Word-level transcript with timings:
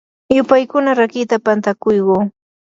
yupaykuna 0.35 0.89
rakiita 0.99 1.35
pantakuyquu. 1.45 2.17